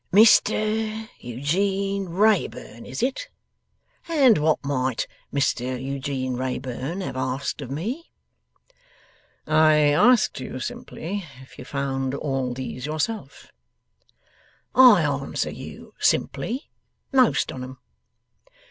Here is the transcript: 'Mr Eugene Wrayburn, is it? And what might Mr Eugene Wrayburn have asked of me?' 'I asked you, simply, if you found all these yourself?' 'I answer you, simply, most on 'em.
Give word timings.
'Mr 0.11 1.07
Eugene 1.19 2.09
Wrayburn, 2.09 2.87
is 2.87 3.03
it? 3.03 3.29
And 4.07 4.39
what 4.39 4.57
might 4.65 5.05
Mr 5.31 5.79
Eugene 5.79 6.33
Wrayburn 6.35 7.01
have 7.01 7.15
asked 7.15 7.61
of 7.61 7.69
me?' 7.69 8.09
'I 9.45 9.75
asked 9.75 10.39
you, 10.39 10.59
simply, 10.59 11.23
if 11.43 11.59
you 11.59 11.65
found 11.65 12.15
all 12.15 12.51
these 12.55 12.87
yourself?' 12.87 13.51
'I 14.73 15.01
answer 15.03 15.51
you, 15.51 15.93
simply, 15.99 16.71
most 17.13 17.51
on 17.51 17.63
'em. 17.63 17.77